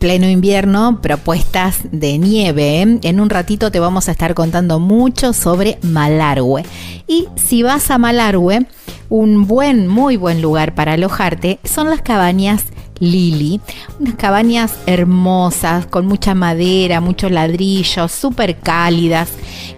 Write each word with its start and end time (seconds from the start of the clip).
pleno 0.00 0.28
invierno 0.28 1.00
propuestas 1.00 1.78
de 1.92 2.18
nieve. 2.18 2.82
¿eh? 2.82 2.98
En 3.02 3.20
un 3.20 3.30
ratito 3.30 3.70
te 3.70 3.78
vamos 3.78 4.08
a 4.08 4.12
estar 4.12 4.34
contando 4.34 4.80
mucho 4.80 5.32
sobre 5.32 5.78
Malargüe. 5.82 6.64
Y 7.06 7.28
si 7.36 7.62
vas 7.62 7.90
a 7.90 7.98
Malargüe, 7.98 8.66
un 9.10 9.46
buen, 9.46 9.86
muy 9.86 10.16
buen 10.16 10.40
lugar 10.40 10.74
para 10.74 10.94
alojarte 10.94 11.60
son 11.64 11.90
las 11.90 12.00
cabañas 12.00 12.64
Lili. 13.00 13.60
Unas 13.98 14.14
cabañas 14.14 14.74
hermosas, 14.86 15.86
con 15.86 16.06
mucha 16.06 16.34
madera, 16.34 17.00
muchos 17.00 17.30
ladrillos, 17.30 18.12
súper 18.12 18.58
cálidas, 18.58 19.30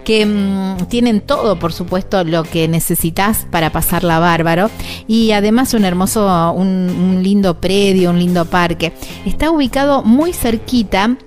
que 0.03 0.25
mm, 0.25 0.85
tienen 0.89 1.21
todo, 1.21 1.57
por 1.57 1.73
supuesto, 1.73 2.23
lo 2.23 2.43
que 2.43 2.67
necesitas 2.67 3.47
para 3.49 3.71
pasarla 3.71 4.19
bárbaro. 4.19 4.69
Y 5.07 5.31
además 5.31 5.73
un 5.73 5.85
hermoso, 5.85 6.51
un 6.51 7.19
lindo 7.23 7.59
predio, 7.59 8.11
un 8.11 8.19
lindo 8.19 8.45
parque. 8.45 8.93
Está 9.25 9.49
ubicado 9.49 10.03
muy 10.03 10.33
cerquita 10.33 11.17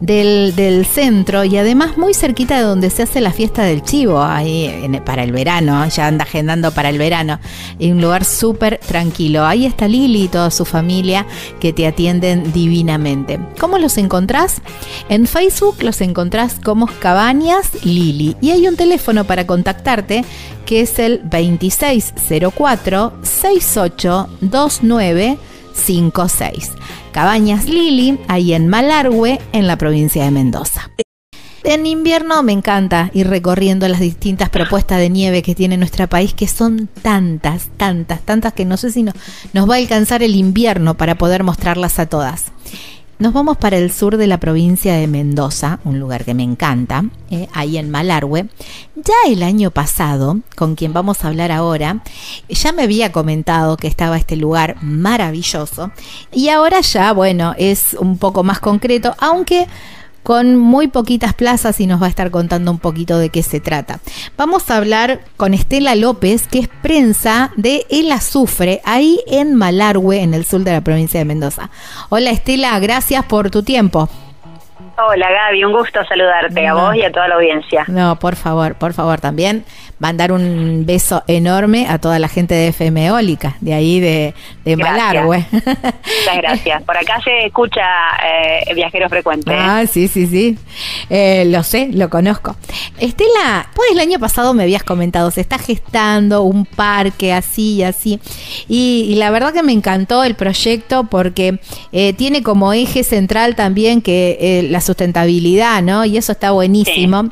del, 0.00 0.86
centro 0.86 1.44
y 1.44 1.56
además 1.56 1.98
muy 1.98 2.14
cerquita 2.14 2.56
de 2.56 2.62
donde 2.62 2.90
se 2.90 3.02
hace 3.02 3.20
la 3.20 3.32
fiesta 3.32 3.62
del 3.62 3.82
chivo, 3.82 4.22
ahí 4.22 4.90
para 5.04 5.22
el 5.22 5.32
verano, 5.32 5.86
ya 5.88 6.06
anda 6.06 6.24
agendando 6.24 6.72
para 6.72 6.88
el 6.88 6.98
verano, 6.98 7.38
en 7.78 7.96
un 7.96 8.02
lugar 8.02 8.24
súper 8.24 8.78
tranquilo. 8.78 9.44
Ahí 9.44 9.66
está 9.66 9.88
Lili 9.88 10.24
y 10.24 10.28
toda 10.28 10.50
su 10.50 10.64
familia 10.64 11.26
que 11.60 11.72
te 11.72 11.86
atienden 11.86 12.52
divinamente. 12.52 13.38
¿Cómo 13.58 13.78
los 13.78 13.98
encontrás? 13.98 14.62
En 15.08 15.26
Facebook 15.26 15.82
los 15.82 16.00
encontrás 16.00 16.56
como 16.62 16.86
Cabañas 16.86 17.84
Lili 17.84 18.36
y 18.40 18.50
hay 18.50 18.66
un 18.66 18.76
teléfono 18.76 19.24
para 19.24 19.46
contactarte 19.46 20.24
que 20.66 20.82
es 20.82 20.98
el 20.98 21.20
2604 21.24 23.12
6829 23.22 25.38
56. 25.72 26.72
Cabañas 27.12 27.66
Lili, 27.66 28.18
ahí 28.28 28.54
en 28.54 28.68
Malargüe, 28.68 29.40
en 29.52 29.66
la 29.66 29.76
provincia 29.76 30.24
de 30.24 30.30
Mendoza. 30.30 30.90
En 31.62 31.84
invierno 31.84 32.42
me 32.42 32.52
encanta 32.52 33.10
ir 33.12 33.28
recorriendo 33.28 33.86
las 33.86 34.00
distintas 34.00 34.48
propuestas 34.48 34.98
de 34.98 35.10
nieve 35.10 35.42
que 35.42 35.54
tiene 35.54 35.76
nuestro 35.76 36.08
país, 36.08 36.32
que 36.32 36.48
son 36.48 36.88
tantas, 37.02 37.68
tantas, 37.76 38.22
tantas 38.22 38.54
que 38.54 38.64
no 38.64 38.76
sé 38.76 38.90
si 38.90 39.02
nos 39.02 39.68
va 39.68 39.74
a 39.74 39.78
alcanzar 39.78 40.22
el 40.22 40.36
invierno 40.36 40.96
para 40.96 41.16
poder 41.16 41.44
mostrarlas 41.44 41.98
a 41.98 42.06
todas. 42.06 42.46
Nos 43.20 43.34
vamos 43.34 43.58
para 43.58 43.76
el 43.76 43.92
sur 43.92 44.16
de 44.16 44.26
la 44.26 44.40
provincia 44.40 44.94
de 44.94 45.06
Mendoza, 45.06 45.78
un 45.84 46.00
lugar 46.00 46.24
que 46.24 46.32
me 46.32 46.42
encanta, 46.42 47.04
eh, 47.30 47.48
ahí 47.52 47.76
en 47.76 47.90
Malargüe. 47.90 48.48
Ya 48.96 49.14
el 49.30 49.42
año 49.42 49.70
pasado, 49.70 50.38
con 50.56 50.74
quien 50.74 50.94
vamos 50.94 51.22
a 51.22 51.28
hablar 51.28 51.52
ahora, 51.52 52.02
ya 52.48 52.72
me 52.72 52.84
había 52.84 53.12
comentado 53.12 53.76
que 53.76 53.88
estaba 53.88 54.16
este 54.16 54.36
lugar 54.36 54.76
maravilloso 54.80 55.92
y 56.32 56.48
ahora 56.48 56.80
ya, 56.80 57.12
bueno, 57.12 57.54
es 57.58 57.94
un 58.00 58.16
poco 58.16 58.42
más 58.42 58.58
concreto, 58.58 59.14
aunque 59.18 59.66
con 60.22 60.56
muy 60.56 60.88
poquitas 60.88 61.34
plazas 61.34 61.80
y 61.80 61.86
nos 61.86 62.00
va 62.00 62.06
a 62.06 62.10
estar 62.10 62.30
contando 62.30 62.70
un 62.70 62.78
poquito 62.78 63.18
de 63.18 63.30
qué 63.30 63.42
se 63.42 63.60
trata. 63.60 64.00
Vamos 64.36 64.70
a 64.70 64.76
hablar 64.76 65.20
con 65.36 65.54
Estela 65.54 65.94
López, 65.94 66.46
que 66.46 66.60
es 66.60 66.68
prensa 66.68 67.52
de 67.56 67.86
El 67.90 68.12
Azufre, 68.12 68.80
ahí 68.84 69.20
en 69.26 69.54
Malargüe, 69.54 70.20
en 70.20 70.34
el 70.34 70.44
sur 70.44 70.62
de 70.62 70.72
la 70.72 70.80
provincia 70.82 71.18
de 71.20 71.24
Mendoza. 71.24 71.70
Hola 72.08 72.30
Estela, 72.30 72.78
gracias 72.78 73.24
por 73.24 73.50
tu 73.50 73.62
tiempo. 73.62 74.08
Hola 75.08 75.30
Gaby, 75.30 75.64
un 75.64 75.72
gusto 75.72 76.04
saludarte 76.04 76.66
a 76.66 76.74
vos 76.74 76.94
y 76.94 77.02
a 77.02 77.10
toda 77.10 77.28
la 77.28 77.36
audiencia. 77.36 77.84
No, 77.88 78.18
por 78.18 78.36
favor, 78.36 78.74
por 78.74 78.92
favor, 78.92 79.20
también 79.20 79.64
mandar 80.00 80.32
un 80.32 80.84
beso 80.86 81.22
enorme 81.26 81.86
a 81.86 81.98
toda 81.98 82.18
la 82.18 82.26
gente 82.26 82.54
de 82.54 82.68
FM 82.68 83.06
Eólica, 83.06 83.56
de 83.60 83.74
ahí 83.74 84.00
de, 84.00 84.34
de 84.64 84.76
Malargüe. 84.76 85.44
Muchas 85.52 86.36
gracias. 86.38 86.82
Por 86.82 86.96
acá 86.96 87.20
se 87.22 87.46
escucha 87.46 87.82
eh, 88.24 88.74
Viajero 88.74 89.08
Frecuente. 89.10 89.52
¿eh? 89.52 89.56
Ah, 89.58 89.84
sí, 89.86 90.08
sí, 90.08 90.26
sí. 90.26 90.58
Eh, 91.10 91.44
lo 91.46 91.62
sé, 91.62 91.90
lo 91.92 92.08
conozco. 92.08 92.56
Estela, 92.98 93.68
pues 93.74 93.90
el 93.92 93.98
año 93.98 94.18
pasado 94.18 94.54
me 94.54 94.62
habías 94.62 94.82
comentado, 94.82 95.30
se 95.30 95.42
está 95.42 95.58
gestando 95.58 96.42
un 96.42 96.64
parque 96.64 97.34
así 97.34 97.74
y 97.76 97.82
así. 97.82 98.20
Y, 98.68 99.14
la 99.20 99.30
verdad 99.30 99.52
que 99.52 99.62
me 99.62 99.72
encantó 99.72 100.24
el 100.24 100.34
proyecto 100.34 101.04
porque 101.04 101.58
tiene 102.16 102.42
como 102.42 102.72
eje 102.72 103.04
central 103.04 103.54
también 103.54 104.00
que 104.00 104.66
la 104.70 104.80
sustentabilidad, 104.90 105.82
¿no? 105.82 106.04
Y 106.04 106.16
eso 106.16 106.32
está 106.32 106.50
buenísimo. 106.50 107.30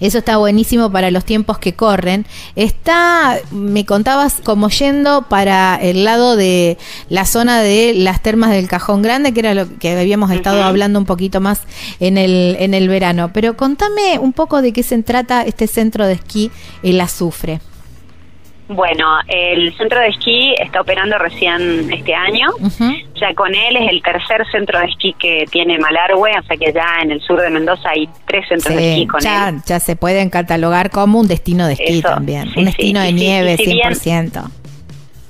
Eso 0.00 0.18
está 0.18 0.38
buenísimo 0.38 0.90
para 0.90 1.10
los 1.10 1.24
tiempos 1.24 1.58
que 1.58 1.74
corren. 1.74 2.26
Está, 2.56 3.38
me 3.50 3.84
contabas, 3.84 4.40
como 4.42 4.70
yendo 4.70 5.28
para 5.28 5.76
el 5.76 6.04
lado 6.04 6.36
de 6.36 6.78
la 7.10 7.26
zona 7.26 7.60
de 7.60 7.92
las 7.94 8.22
termas 8.22 8.50
del 8.50 8.66
Cajón 8.66 9.02
Grande, 9.02 9.34
que 9.34 9.40
era 9.40 9.54
lo 9.54 9.78
que 9.78 9.98
habíamos 9.98 10.30
estado 10.30 10.62
hablando 10.62 10.98
un 10.98 11.04
poquito 11.04 11.40
más 11.42 11.60
en 12.00 12.16
el, 12.16 12.56
en 12.58 12.72
el 12.72 12.88
verano. 12.88 13.30
Pero 13.34 13.56
contame 13.58 14.18
un 14.18 14.32
poco 14.32 14.62
de 14.62 14.72
qué 14.72 14.82
se 14.82 15.00
trata 15.02 15.42
este 15.42 15.66
centro 15.66 16.06
de 16.06 16.14
esquí, 16.14 16.50
el 16.82 16.98
azufre. 17.00 17.60
Bueno, 18.70 19.18
el 19.26 19.76
centro 19.76 19.98
de 19.98 20.08
esquí 20.08 20.54
está 20.56 20.80
operando 20.80 21.18
recién 21.18 21.92
este 21.92 22.14
año. 22.14 22.46
Ya 23.20 23.34
con 23.34 23.52
él 23.52 23.76
es 23.76 23.90
el 23.90 24.00
tercer 24.00 24.46
centro 24.52 24.78
de 24.78 24.86
esquí 24.86 25.12
que 25.14 25.44
tiene 25.50 25.76
Malargüe, 25.80 26.30
o 26.38 26.42
sea 26.44 26.56
que 26.56 26.72
ya 26.72 27.02
en 27.02 27.10
el 27.10 27.20
sur 27.20 27.40
de 27.40 27.50
Mendoza 27.50 27.90
hay 27.90 28.08
tres 28.26 28.46
centros 28.48 28.76
de 28.76 28.92
esquí 28.92 29.06
con 29.08 29.20
ya, 29.20 29.48
él. 29.48 29.56
Ya 29.66 29.80
se 29.80 29.96
pueden 29.96 30.30
catalogar 30.30 30.90
como 30.90 31.18
un 31.18 31.26
destino 31.26 31.66
de 31.66 31.72
esquí 31.72 32.00
también, 32.00 32.48
un 32.56 32.66
destino 32.66 33.00
de 33.00 33.12
nieve 33.12 33.56
100%. 33.56 34.48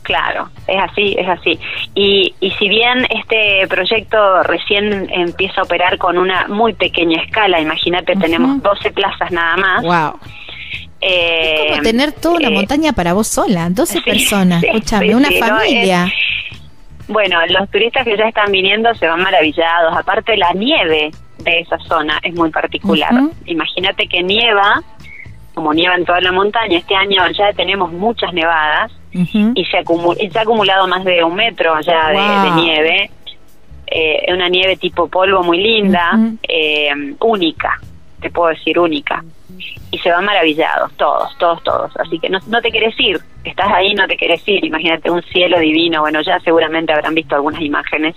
Claro, 0.03 0.51
es 0.67 0.83
así, 0.91 1.17
es 1.19 1.29
así. 1.29 1.59
Y, 1.95 2.35
y 2.41 2.51
si 2.53 2.69
bien 2.69 3.07
este 3.09 3.67
proyecto 3.69 4.43
recién 4.43 5.09
empieza 5.11 5.63
a 5.63 5.65
operar 5.65 5.97
con 5.97 6.19
una 6.19 6.47
muy 6.49 6.75
pequeña 6.75 7.23
escala, 7.23 7.59
imagínate, 7.59 8.17
tenemos 8.17 8.63
12 8.63 8.91
plazas 8.91 9.31
nada 9.31 9.57
más. 9.57 9.83
Wow 9.83 10.21
es 11.01 11.61
como 11.61 11.81
eh, 11.81 11.83
tener 11.83 12.13
toda 12.13 12.37
una 12.37 12.49
eh, 12.49 12.55
montaña 12.55 12.93
para 12.93 13.15
vos 13.15 13.27
sola, 13.27 13.71
12 13.71 14.03
personas, 14.03 14.63
escúchame, 14.63 15.15
una 15.15 15.31
familia. 15.31 16.13
bueno, 17.09 17.39
los 17.49 17.71
turistas 17.71 18.05
que 18.05 18.17
ya 18.17 18.29
están 18.29 18.53
viniendo 18.53 18.95
se 18.95 19.07
van 19.07 19.23
maravillados. 19.23 19.97
Aparte, 19.97 20.37
la 20.37 20.53
nieve 20.53 21.11
de 21.39 21.61
esa 21.61 21.79
zona 21.79 22.19
es 22.23 22.35
muy 22.35 22.51
particular. 22.51 23.13
Imagínate 23.47 24.07
que 24.07 24.23
nieva, 24.23 24.83
como 25.55 25.73
nieva 25.73 25.95
en 25.95 26.05
toda 26.05 26.21
la 26.21 26.33
montaña, 26.33 26.79
este 26.79 26.95
año 26.95 27.23
ya 27.31 27.53
tenemos 27.55 27.93
muchas 27.93 28.33
nevadas 28.35 28.93
y, 29.13 29.65
se 29.65 29.79
ha 29.79 30.43
acumulado 30.43 30.87
más 30.87 31.05
de 31.05 31.25
un 31.25 31.35
metro 31.35 31.81
ya 31.81 32.09
de, 32.11 32.51
nieve. 32.63 33.11
Eh, 33.93 34.33
una 34.33 34.49
nieve 34.49 34.77
tipo 34.77 35.09
polvo 35.09 35.43
muy 35.43 35.59
linda, 35.61 36.13
eh, 36.47 36.91
única, 37.19 37.81
te 38.21 38.31
puedo 38.31 38.51
decir 38.51 38.79
única 38.79 39.25
y 39.93 39.99
se 39.99 40.11
van 40.11 40.25
maravillados, 40.25 40.93
todos, 40.97 41.37
todos, 41.39 41.63
todos. 41.65 41.93
Así 41.99 42.19
que 42.19 42.29
no, 42.29 42.39
no 42.47 42.61
te 42.63 42.71
quieres 42.71 42.95
ir, 42.99 43.19
estás 43.45 43.73
ahí, 43.73 43.95
no 43.95 44.07
te 44.07 44.17
quieres 44.17 44.43
ir. 44.47 44.65
Imagínate 44.65 45.11
un 45.11 45.23
cielo 45.23 45.59
divino. 45.59 46.01
Bueno, 46.01 46.21
ya 46.23 46.39
seguramente 46.41 46.93
habrán 46.93 47.15
visto 47.15 47.35
algunas 47.35 47.61
imágenes 47.61 48.15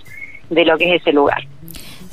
de 0.50 0.66
lo 0.66 0.78
que 0.78 0.96
es 0.96 1.02
ese 1.02 1.12
lugar. 1.12 1.44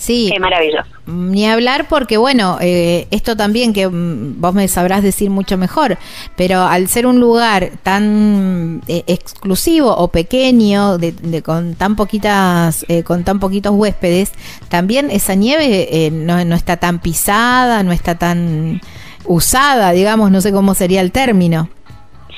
Sí. 0.00 0.30
Qué 0.32 0.40
maravilloso. 0.40 0.88
Ni 1.04 1.46
hablar 1.46 1.86
porque, 1.86 2.16
bueno, 2.16 2.56
eh, 2.62 3.06
esto 3.10 3.36
también 3.36 3.74
que 3.74 3.86
mm, 3.86 4.40
vos 4.40 4.54
me 4.54 4.66
sabrás 4.66 5.02
decir 5.02 5.28
mucho 5.28 5.58
mejor, 5.58 5.98
pero 6.36 6.62
al 6.62 6.88
ser 6.88 7.06
un 7.06 7.20
lugar 7.20 7.72
tan 7.82 8.80
eh, 8.88 9.04
exclusivo 9.06 9.94
o 9.94 10.08
pequeño, 10.08 10.96
de, 10.96 11.42
con 11.42 11.74
tan 11.74 11.96
poquitas, 11.96 12.86
eh, 12.88 13.02
con 13.02 13.24
tan 13.24 13.40
poquitos 13.40 13.72
huéspedes, 13.74 14.32
también 14.70 15.10
esa 15.10 15.34
nieve 15.34 16.08
no, 16.10 16.42
no 16.46 16.54
está 16.54 16.78
tan 16.78 17.00
pisada, 17.00 17.82
no 17.82 17.92
está 17.92 18.14
tan 18.14 18.80
usada, 19.24 19.92
digamos, 19.92 20.30
no 20.30 20.40
sé 20.40 20.52
cómo 20.52 20.74
sería 20.74 21.00
el 21.00 21.12
término. 21.12 21.68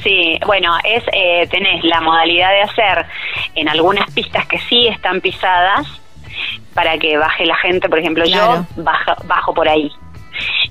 Sí, 0.02 0.38
bueno, 0.46 0.74
es 0.84 1.04
eh, 1.12 1.46
tenés 1.50 1.84
la 1.84 2.00
modalidad 2.00 2.50
de 2.50 2.62
hacer 2.62 3.06
en 3.54 3.68
algunas 3.68 4.10
pistas 4.10 4.46
que 4.46 4.58
sí 4.60 4.88
están 4.88 5.20
pisadas 5.20 5.86
para 6.74 6.98
que 6.98 7.16
baje 7.16 7.46
la 7.46 7.56
gente, 7.56 7.88
por 7.88 7.98
ejemplo, 7.98 8.24
yo 8.24 8.66
bajo, 8.76 9.14
bajo 9.26 9.54
por 9.54 9.68
ahí. 9.68 9.90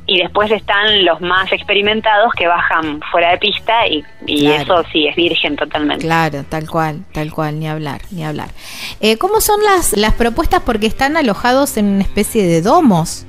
y 0.08 0.20
después 0.20 0.52
están 0.52 1.06
los 1.06 1.22
más 1.22 1.52
experimentados 1.54 2.34
que 2.34 2.48
bajan 2.48 3.00
fuera 3.12 3.32
de 3.32 3.38
pista 3.38 3.88
y, 3.88 4.04
eso 4.28 4.84
sí 4.92 5.08
es 5.08 5.16
virgen 5.16 5.56
totalmente. 5.56 6.04
Claro, 6.04 6.44
tal 6.50 6.70
cual, 6.70 7.04
tal 7.14 7.32
cual, 7.32 7.60
ni 7.60 7.68
hablar, 7.68 8.02
ni 8.12 8.26
hablar. 8.26 8.50
Eh, 9.00 9.18
¿Cómo 9.18 9.40
son 9.40 9.62
las, 9.64 9.96
las 9.96 10.14
propuestas? 10.14 10.62
Porque 10.66 10.88
están 10.88 11.16
alojados 11.16 11.78
en 11.78 11.86
una 11.86 12.02
especie 12.02 12.44
de 12.44 12.62
domos. 12.62 13.26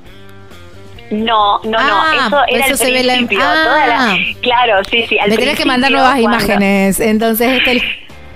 No, 1.12 1.61
no, 1.64 1.70
no, 1.70 1.79
ah, 1.79 2.44
eso 2.49 2.85
era 2.85 3.00
el 3.00 3.26
principio. 3.26 3.44
Ah. 3.44 4.17
claro, 4.41 4.82
sí, 4.91 5.05
sí. 5.06 5.19
Al 5.19 5.29
Me 5.29 5.37
tenés 5.37 5.59
que 5.59 5.67
mandar 5.67 5.91
nuevas 5.91 6.19
imágenes, 6.19 7.00
entonces 7.00 7.59
este... 7.59 7.82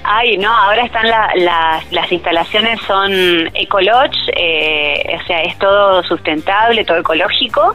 Ay, 0.08 0.36
no, 0.36 0.54
ahora 0.54 0.84
están 0.84 1.06
las 1.08 2.12
instalaciones 2.12 2.78
son 2.86 3.10
Ecolodge, 3.54 4.16
eh, 4.36 5.18
o 5.20 5.26
sea, 5.26 5.42
es 5.42 5.58
todo 5.58 6.04
sustentable, 6.04 6.84
todo 6.84 6.98
ecológico 6.98 7.74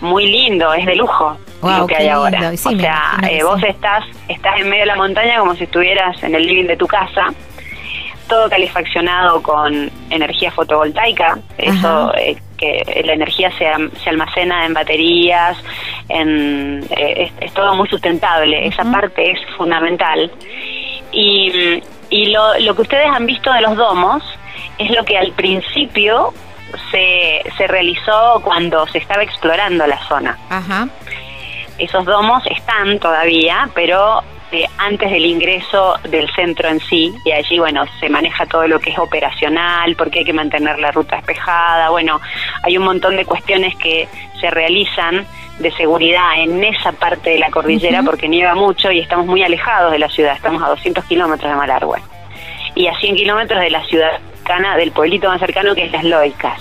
muy 0.00 0.26
lindo, 0.26 0.72
es 0.72 0.86
de 0.86 0.96
lujo 0.96 1.36
lo 1.62 1.86
que 1.86 1.96
hay 1.96 2.08
ahora. 2.08 2.52
o 2.52 2.56
sea, 2.56 3.18
eh, 3.28 3.42
vos 3.42 3.62
estás, 3.62 4.04
estás 4.28 4.60
en 4.60 4.70
medio 4.70 4.82
de 4.82 4.86
la 4.86 4.96
montaña 4.96 5.38
como 5.38 5.54
si 5.54 5.64
estuvieras 5.64 6.22
en 6.22 6.34
el 6.34 6.46
living 6.46 6.66
de 6.66 6.76
tu 6.76 6.86
casa, 6.86 7.26
todo 8.28 8.48
calefaccionado 8.48 9.42
con 9.42 9.90
energía 10.08 10.50
fotovoltaica, 10.52 11.38
eso 11.58 12.14
eh, 12.16 12.36
que 12.60 13.02
la 13.04 13.14
energía 13.14 13.50
se, 13.56 13.66
se, 14.02 14.10
almacena 14.10 14.66
en 14.66 14.74
baterías, 14.74 15.56
en, 16.08 16.84
eh, 16.90 17.32
es, 17.40 17.54
todo 17.54 17.74
muy 17.74 17.88
sustentable, 17.88 18.66
esa 18.66 18.84
parte 18.84 19.32
es 19.32 19.38
fundamental. 19.56 20.30
Y, 21.10 21.82
y 22.10 22.26
lo, 22.26 22.58
lo 22.58 22.76
que 22.76 22.82
ustedes 22.82 23.08
han 23.08 23.26
visto 23.26 23.50
de 23.52 23.62
los 23.62 23.76
domos 23.76 24.22
es 24.78 24.90
lo 24.90 25.04
que 25.04 25.16
al 25.16 25.32
principio 25.32 26.34
se, 26.90 27.42
se 27.56 27.66
realizó 27.66 28.40
cuando 28.44 28.86
se 28.88 28.98
estaba 28.98 29.22
explorando 29.22 29.86
la 29.86 29.98
zona. 30.06 30.38
Ajá. 30.50 30.88
Esos 31.78 32.04
domos 32.04 32.42
están 32.46 32.98
todavía, 32.98 33.68
pero 33.74 34.22
eh, 34.52 34.66
antes 34.78 35.10
del 35.10 35.24
ingreso 35.24 35.96
del 36.08 36.28
centro 36.34 36.68
en 36.68 36.80
sí, 36.80 37.14
y 37.24 37.32
allí, 37.32 37.58
bueno, 37.58 37.84
se 37.98 38.08
maneja 38.08 38.46
todo 38.46 38.66
lo 38.66 38.80
que 38.80 38.90
es 38.90 38.98
operacional, 38.98 39.94
porque 39.96 40.20
hay 40.20 40.24
que 40.24 40.32
mantener 40.32 40.78
la 40.78 40.90
ruta 40.90 41.16
despejada, 41.16 41.90
bueno, 41.90 42.20
hay 42.62 42.76
un 42.76 42.84
montón 42.84 43.16
de 43.16 43.24
cuestiones 43.24 43.76
que 43.76 44.08
se 44.40 44.50
realizan 44.50 45.26
de 45.58 45.70
seguridad 45.72 46.38
en 46.38 46.64
esa 46.64 46.92
parte 46.92 47.30
de 47.30 47.38
la 47.38 47.50
cordillera, 47.50 48.02
porque 48.02 48.28
nieva 48.28 48.54
mucho 48.54 48.90
y 48.90 49.00
estamos 49.00 49.26
muy 49.26 49.42
alejados 49.42 49.92
de 49.92 49.98
la 49.98 50.08
ciudad, 50.08 50.34
estamos 50.34 50.62
a 50.62 50.68
200 50.68 51.04
kilómetros 51.04 51.50
de 51.50 51.56
Malargüe, 51.56 52.00
y 52.74 52.86
a 52.86 52.98
100 52.98 53.16
kilómetros 53.16 53.60
de 53.60 53.70
la 53.70 53.84
ciudad 53.84 54.20
del 54.76 54.90
pueblito 54.90 55.28
más 55.28 55.38
cercano 55.38 55.74
que 55.74 55.84
es 55.84 55.92
Las 55.92 56.04
Loicas. 56.04 56.60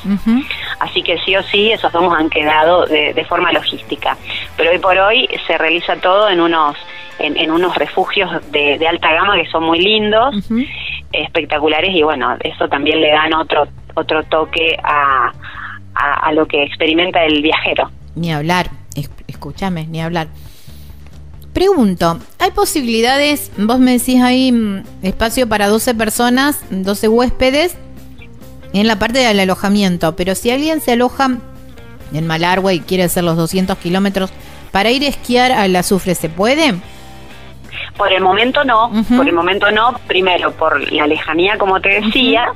Así 0.80 1.02
que 1.02 1.18
sí 1.20 1.36
o 1.36 1.44
sí, 1.44 1.72
esos 1.72 1.92
domos 1.92 2.18
han 2.18 2.30
quedado 2.30 2.86
de, 2.86 3.26
forma 3.28 3.52
logística. 3.52 4.16
Pero 4.56 4.72
hoy 4.72 4.80
por 4.80 4.98
hoy 4.98 5.30
se 5.48 5.58
realiza 5.58 5.96
todo 5.98 6.30
en 6.30 6.40
unos 6.40 6.78
en, 7.20 7.52
unos 7.52 7.76
refugios 7.76 8.30
de, 8.52 8.86
alta 8.88 9.14
gama 9.14 9.36
que 9.36 9.50
son 9.50 9.64
muy 9.64 9.80
lindos, 9.80 10.36
espectaculares 11.12 11.96
y 11.96 12.04
bueno, 12.04 12.36
eso 12.40 12.68
también 12.68 13.02
le 13.02 13.10
dan 13.10 13.34
otro 13.34 13.68
otro 13.96 14.24
toque 14.24 14.78
a, 14.84 15.32
a, 15.94 16.32
lo 16.32 16.48
que 16.48 16.64
experimenta 16.64 17.24
el 17.26 17.42
viajero. 17.42 17.90
Ni 18.16 18.32
hablar, 18.32 18.70
escúchame, 19.28 19.88
ni 19.88 20.02
hablar. 20.02 20.28
Pregunto, 21.54 22.20
¿hay 22.38 22.52
posibilidades, 22.52 23.52
vos 23.58 23.80
me 23.80 23.98
decís 23.98 24.22
ahí 24.22 24.52
mm, 24.52 24.84
espacio 25.04 25.50
para 25.50 25.68
12 25.68 25.96
personas, 25.96 26.64
12 26.70 27.08
huéspedes, 27.08 27.78
en 28.72 28.88
la 28.88 29.00
parte 29.00 29.20
del 29.20 29.40
alojamiento, 29.40 30.16
pero 30.16 30.36
si 30.36 30.52
alguien 30.52 30.80
se 30.80 30.92
aloja 30.92 31.38
en 32.14 32.28
Malargüe 32.28 32.76
y 32.76 32.80
quiere 32.80 33.04
hacer 33.04 33.24
los 33.24 33.36
200 33.36 33.78
kilómetros, 33.80 34.32
para 34.72 34.92
ir 34.92 35.04
a 35.04 35.08
esquiar 35.08 35.52
al 35.52 35.76
azufre, 35.76 36.14
¿se 36.14 36.30
puede? 36.30 36.76
Por 38.00 38.14
el 38.14 38.22
momento 38.22 38.64
no, 38.64 38.90
por 39.16 39.28
el 39.28 39.36
momento 39.36 39.70
no, 39.72 39.94
primero 40.08 40.52
por 40.54 40.92
la 40.92 41.06
lejanía, 41.06 41.58
como 41.58 41.82
te 41.82 42.02
decía, 42.02 42.54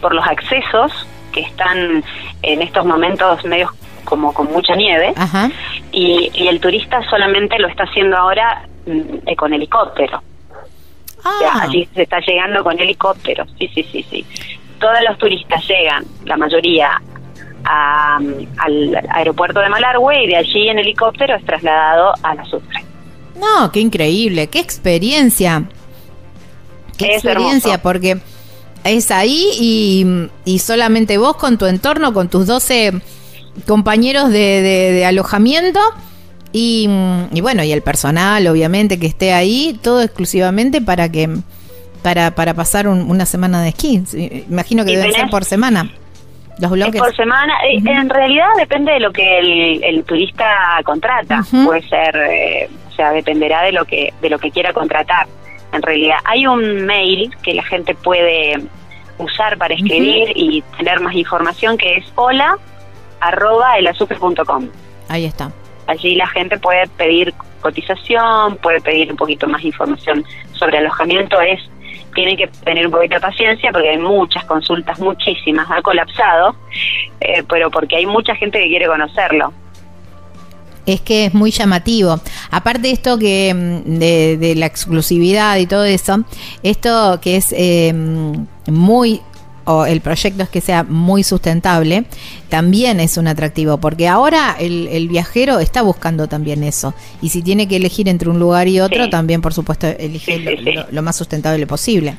por 0.00 0.14
los 0.14 0.24
accesos 0.24 0.92
que 1.32 1.40
están 1.40 2.04
en 2.42 2.62
estos 2.62 2.86
momentos 2.86 3.44
medios 3.44 3.70
como 4.04 4.32
con 4.32 4.46
mucha 4.52 4.76
nieve 4.76 5.12
Y, 5.90 6.30
el 6.46 6.60
turista 6.60 7.02
solamente 7.10 7.58
lo 7.58 7.66
está 7.66 7.82
haciendo 7.84 8.16
ahora 8.16 8.62
mm, 8.86 9.26
eh, 9.26 9.34
con 9.34 9.52
helicóptero. 9.52 10.22
Ah. 11.24 11.62
allí 11.62 11.88
se 11.92 12.02
está 12.02 12.20
llegando 12.20 12.62
con 12.62 12.78
helicóptero, 12.78 13.46
sí, 13.58 13.68
sí, 13.74 13.82
sí, 13.90 14.06
sí. 14.08 14.24
Todos 14.78 14.98
los 15.08 15.18
turistas 15.18 15.66
llegan, 15.66 16.04
la 16.24 16.36
mayoría, 16.36 17.00
al 17.64 19.02
aeropuerto 19.10 19.58
de 19.58 19.70
Malargüe 19.70 20.22
y 20.22 20.26
de 20.28 20.36
allí 20.36 20.68
en 20.68 20.78
helicóptero 20.78 21.34
es 21.34 21.44
trasladado 21.44 22.14
a 22.22 22.34
la 22.36 22.44
Sucre. 22.44 22.93
No, 23.38 23.70
qué 23.72 23.80
increíble, 23.80 24.46
qué 24.48 24.60
experiencia. 24.60 25.68
Qué 26.96 27.14
experiencia, 27.14 27.82
porque 27.82 28.20
es 28.84 29.10
ahí 29.10 29.48
y, 29.58 30.06
y 30.44 30.58
solamente 30.58 31.18
vos 31.18 31.36
con 31.36 31.58
tu 31.58 31.66
entorno, 31.66 32.12
con 32.12 32.28
tus 32.28 32.46
12 32.46 33.00
compañeros 33.66 34.30
de, 34.30 35.04
alojamiento 35.06 35.80
y, 36.52 36.88
bueno, 37.40 37.64
y 37.64 37.72
el 37.72 37.82
personal, 37.82 38.46
obviamente, 38.46 39.00
que 39.00 39.06
esté 39.06 39.32
ahí, 39.32 39.78
todo 39.82 40.02
exclusivamente 40.02 40.80
para 40.80 41.08
que 41.08 41.28
para, 42.02 42.34
para 42.34 42.54
pasar 42.54 42.86
una 42.86 43.26
semana 43.26 43.62
de 43.62 43.70
esquí. 43.70 44.02
Imagino 44.48 44.84
que 44.84 44.96
deben 44.96 45.12
ser 45.12 45.30
por 45.30 45.44
semana. 45.44 45.90
Los 46.58 46.70
bloques. 46.70 47.00
por 47.00 47.14
semana. 47.14 47.52
Eh, 47.64 47.82
en 47.84 48.08
realidad 48.08 48.46
depende 48.56 48.92
de 48.92 49.00
lo 49.00 49.12
que 49.12 49.78
el, 49.82 50.04
turista 50.04 50.80
contrata. 50.84 51.42
Puede 51.64 51.82
ser, 51.88 52.16
eh, 52.16 52.70
o 52.88 52.92
sea, 52.92 53.12
dependerá 53.12 53.62
de 53.62 53.72
lo 53.72 53.84
que 53.84 54.12
de 54.20 54.30
lo 54.30 54.38
que 54.38 54.50
quiera 54.50 54.72
contratar. 54.72 55.26
En 55.72 55.82
realidad 55.82 56.18
hay 56.24 56.46
un 56.46 56.86
mail 56.86 57.34
que 57.42 57.54
la 57.54 57.64
gente 57.64 57.94
puede 57.94 58.54
usar 59.18 59.58
para 59.58 59.74
escribir 59.74 60.32
y 60.34 60.62
tener 60.76 61.00
más 61.00 61.14
información 61.14 61.76
que 61.76 61.96
es 61.96 62.04
hola 62.14 62.56
arroba 63.20 63.78
elazufre.com. 63.78 64.68
Ahí 65.08 65.24
está. 65.24 65.50
Allí 65.86 66.14
la 66.14 66.26
gente 66.28 66.58
puede 66.58 66.86
pedir 66.96 67.34
cotización, 67.60 68.56
puede 68.56 68.80
pedir 68.80 69.10
un 69.10 69.16
poquito 69.16 69.46
más 69.48 69.64
información 69.64 70.24
sobre 70.52 70.78
alojamiento. 70.78 71.40
Es 71.40 71.60
tienen 72.14 72.36
que 72.36 72.46
tener 72.64 72.86
un 72.86 72.92
poquito 72.92 73.16
de 73.16 73.20
paciencia 73.20 73.70
porque 73.72 73.90
hay 73.90 73.98
muchas 73.98 74.44
consultas, 74.44 74.98
muchísimas, 74.98 75.70
ha 75.70 75.82
colapsado, 75.82 76.56
eh, 77.20 77.42
pero 77.48 77.70
porque 77.70 77.96
hay 77.96 78.06
mucha 78.06 78.34
gente 78.36 78.58
que 78.58 78.68
quiere 78.68 78.86
conocerlo. 78.86 79.52
Es 80.86 81.00
que 81.00 81.26
es 81.26 81.34
muy 81.34 81.50
llamativo. 81.50 82.20
Aparte 82.50 82.82
de 82.82 82.90
esto 82.90 83.18
que 83.18 83.52
mm, 83.54 83.98
de, 83.98 84.54
la 84.56 84.66
exclusividad 84.66 85.56
y 85.58 85.66
todo 85.66 85.84
eso, 85.84 86.24
esto 86.62 87.18
que 87.22 87.36
es 87.36 87.54
eh, 87.56 87.92
muy 88.66 89.20
o 89.64 89.86
el 89.86 90.00
proyecto 90.00 90.42
es 90.42 90.48
que 90.48 90.60
sea 90.60 90.84
muy 90.84 91.22
sustentable, 91.22 92.04
también 92.48 93.00
es 93.00 93.16
un 93.16 93.26
atractivo, 93.26 93.78
porque 93.78 94.08
ahora 94.08 94.56
el, 94.58 95.08
viajero 95.08 95.58
está 95.58 95.82
buscando 95.82 96.28
también 96.28 96.62
eso. 96.62 96.94
Y 97.20 97.28
si 97.30 97.42
tiene 97.42 97.68
que 97.68 97.76
elegir 97.76 98.08
entre 98.08 98.28
un 98.28 98.38
lugar 98.38 98.68
y 98.68 98.80
otro, 98.80 99.08
también 99.10 99.40
por 99.40 99.52
supuesto 99.52 99.86
elige 99.86 100.86
lo, 100.90 101.02
más 101.02 101.16
sustentable 101.16 101.66
posible. 101.66 102.16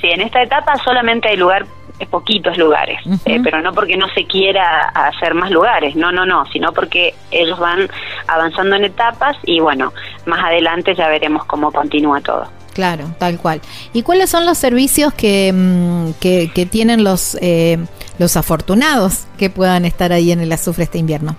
Sí, 0.00 0.08
en 0.08 0.20
esta 0.20 0.42
etapa 0.42 0.76
solamente 0.84 1.28
hay 1.28 1.36
lugar 1.36 1.66
poquitos 2.10 2.56
lugares, 2.58 2.98
eh, 3.24 3.40
pero 3.42 3.62
no 3.62 3.72
porque 3.72 3.96
no 3.96 4.08
se 4.08 4.24
quiera 4.26 4.88
hacer 4.88 5.34
más 5.34 5.50
lugares, 5.50 5.94
no, 5.94 6.10
no, 6.10 6.26
no, 6.26 6.44
sino 6.46 6.72
porque 6.72 7.14
ellos 7.30 7.58
van 7.58 7.88
avanzando 8.26 8.76
en 8.76 8.84
etapas 8.84 9.36
y 9.44 9.60
bueno, 9.60 9.92
más 10.26 10.44
adelante 10.44 10.94
ya 10.94 11.08
veremos 11.08 11.44
cómo 11.44 11.70
continúa 11.70 12.20
todo. 12.20 12.48
Claro, 12.74 13.14
tal 13.18 13.38
cual. 13.38 13.60
¿Y 13.92 14.02
cuáles 14.02 14.30
son 14.30 14.44
los 14.44 14.58
servicios 14.58 15.14
que, 15.14 15.52
mm, 15.54 16.20
que, 16.20 16.68
tienen 16.70 17.04
los, 17.04 17.38
eh, 17.40 17.78
los 18.18 18.36
afortunados 18.36 19.20
que 19.38 19.48
puedan 19.48 19.84
estar 19.84 20.12
ahí 20.12 20.32
en 20.32 20.40
el 20.40 20.52
azufre 20.52 20.84
este 20.84 20.98
invierno? 20.98 21.36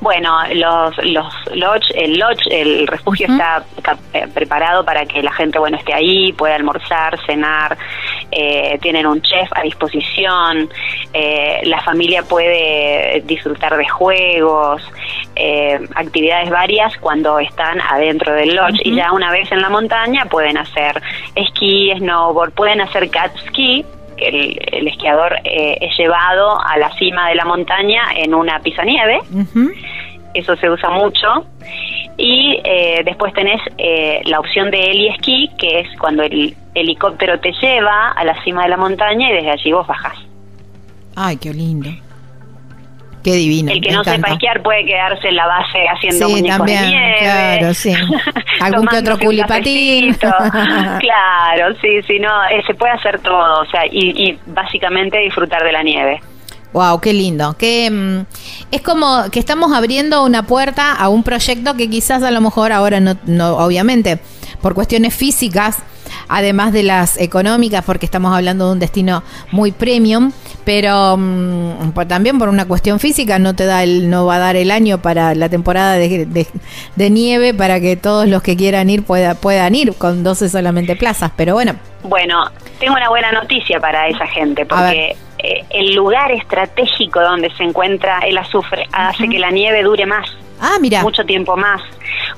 Bueno, 0.00 0.34
los, 0.54 0.96
los 1.04 1.34
lodge, 1.54 1.84
el 1.94 2.18
lodge, 2.18 2.40
el 2.50 2.86
refugio 2.86 3.26
está 3.26 3.62
eh, 4.14 4.26
preparado 4.32 4.82
para 4.82 5.04
que 5.04 5.22
la 5.22 5.32
gente 5.32 5.58
bueno 5.58 5.76
esté 5.76 5.92
ahí, 5.92 6.32
pueda 6.32 6.54
almorzar, 6.54 7.18
cenar, 7.26 7.76
eh, 8.30 8.78
tienen 8.80 9.06
un 9.06 9.20
chef 9.20 9.50
a 9.54 9.62
disposición, 9.62 10.70
eh, 11.12 11.60
la 11.64 11.82
familia 11.82 12.22
puede 12.22 13.22
disfrutar 13.26 13.76
de 13.76 13.88
juegos, 13.88 14.82
actividades 15.94 16.50
varias 16.50 16.96
cuando 16.98 17.38
están 17.38 17.80
adentro 17.80 18.34
del 18.34 18.56
lodge. 18.56 18.80
Y 18.84 18.94
ya 18.94 19.12
una 19.12 19.30
vez 19.30 19.50
en 19.52 19.60
la 19.60 19.68
montaña 19.68 20.24
pueden 20.26 20.56
hacer 20.56 21.00
esquí, 21.34 21.92
snowboard, 21.98 22.52
pueden 22.52 22.80
hacer 22.80 23.10
cat 23.10 23.34
ski 23.48 23.84
el, 24.20 24.88
esquiador 24.88 25.36
eh, 25.44 25.78
es 25.80 25.96
llevado 25.98 26.60
a 26.60 26.76
la 26.78 26.90
cima 26.96 27.28
de 27.28 27.34
la 27.34 27.44
montaña 27.44 28.02
en 28.16 28.34
una 28.34 28.60
pisanieve. 28.60 29.20
Eso 30.34 30.56
se 30.56 30.70
usa 30.70 30.90
mucho. 30.90 31.46
Y 32.16 32.60
eh, 32.64 33.02
después 33.04 33.32
tenés 33.32 33.60
eh, 33.78 34.20
la 34.26 34.40
opción 34.40 34.70
de 34.70 34.78
heli 34.78 35.08
esquí, 35.08 35.50
que 35.58 35.80
es 35.80 35.88
cuando 35.98 36.22
el 36.22 36.54
helicóptero 36.74 37.40
te 37.40 37.52
lleva 37.52 38.10
a 38.10 38.24
la 38.24 38.42
cima 38.44 38.64
de 38.64 38.68
la 38.68 38.76
montaña 38.76 39.30
y 39.30 39.34
desde 39.34 39.50
allí 39.50 39.72
vos 39.72 39.86
bajás. 39.86 40.18
Ay, 41.16 41.36
qué 41.36 41.52
lindo. 41.52 41.90
Qué 43.22 43.32
divino. 43.32 43.70
El 43.72 43.80
que 43.80 43.92
no 43.92 44.02
sepa 44.02 44.28
esquiar 44.28 44.62
puede 44.62 44.84
quedarse 44.84 45.28
en 45.28 45.36
la 45.36 45.46
base 45.46 45.78
haciendo 45.88 46.26
sí, 46.26 46.32
muñecos 46.32 46.58
también, 46.58 46.82
de 46.82 46.88
nieve. 46.88 47.16
Claro, 47.20 47.74
sí. 47.74 47.94
Algún 48.60 48.86
que 48.86 48.96
otro 48.98 49.18
culipatín. 49.18 50.14
claro, 50.14 51.74
sí, 51.80 52.02
sí, 52.06 52.18
no, 52.18 52.44
eh, 52.46 52.62
se 52.66 52.74
puede 52.74 52.92
hacer 52.92 53.20
todo, 53.20 53.62
o 53.62 53.66
sea, 53.66 53.84
y, 53.86 54.30
y 54.30 54.38
básicamente 54.46 55.18
disfrutar 55.18 55.62
de 55.62 55.72
la 55.72 55.82
nieve. 55.82 56.20
Wow, 56.72 57.00
qué 57.00 57.12
lindo. 57.12 57.56
Que 57.58 57.90
mm, 57.90 58.26
es 58.70 58.80
como 58.82 59.24
que 59.30 59.40
estamos 59.40 59.72
abriendo 59.72 60.22
una 60.24 60.46
puerta 60.46 60.92
a 60.94 61.08
un 61.08 61.22
proyecto 61.22 61.74
que 61.74 61.90
quizás 61.90 62.22
a 62.22 62.30
lo 62.30 62.40
mejor 62.40 62.72
ahora 62.72 63.00
no, 63.00 63.16
no 63.26 63.56
obviamente, 63.56 64.20
por 64.62 64.74
cuestiones 64.74 65.14
físicas, 65.14 65.78
además 66.28 66.72
de 66.72 66.82
las 66.84 67.16
económicas, 67.18 67.84
porque 67.84 68.06
estamos 68.06 68.32
hablando 68.36 68.66
de 68.66 68.72
un 68.72 68.78
destino 68.78 69.22
muy 69.50 69.72
premium, 69.72 70.30
pero 70.64 71.16
mm, 71.16 71.90
por- 71.92 72.06
también 72.06 72.38
por 72.38 72.48
una 72.48 72.66
cuestión 72.66 73.00
física 73.00 73.38
no 73.40 73.54
te 73.56 73.64
da 73.66 73.82
el, 73.82 74.08
no 74.10 74.26
va 74.26 74.36
a 74.36 74.38
dar 74.38 74.54
el 74.56 74.70
año 74.70 74.98
para 75.02 75.34
la 75.34 75.48
temporada 75.48 75.94
de, 75.94 76.26
de- 76.26 76.46
de 76.94 77.10
nieve 77.10 77.52
para 77.52 77.80
que 77.80 77.96
todos 77.96 78.28
los 78.28 78.42
que 78.42 78.56
quieran 78.56 78.90
ir 78.90 79.02
pueda, 79.02 79.34
puedan 79.34 79.74
ir 79.74 79.94
con 79.94 80.22
12 80.22 80.48
solamente 80.48 80.94
plazas. 80.94 81.32
Pero 81.36 81.54
bueno, 81.54 81.74
Bueno, 82.04 82.44
tengo 82.78 82.94
una 82.94 83.08
buena 83.08 83.32
noticia 83.32 83.80
para 83.80 84.06
esa 84.08 84.26
gente, 84.28 84.64
porque 84.66 85.16
eh, 85.42 85.64
el 85.70 85.94
lugar 85.94 86.30
estratégico 86.32 87.20
donde 87.20 87.50
se 87.56 87.64
encuentra 87.64 88.20
el 88.20 88.38
azufre 88.38 88.86
hace 88.92 89.28
que 89.28 89.38
la 89.38 89.50
nieve 89.50 89.82
dure 89.82 90.06
más. 90.06 90.28
ah, 90.60 90.76
mira, 90.80 91.02
mucho 91.02 91.24
tiempo 91.24 91.56
más. 91.56 91.82